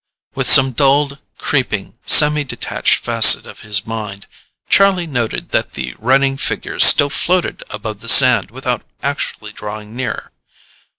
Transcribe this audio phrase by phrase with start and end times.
[0.33, 4.25] With some dulled, creeping, semi detached facet of his mind,
[4.67, 10.31] Charlie noted that the running figures still floated above the sand without actually drawing near.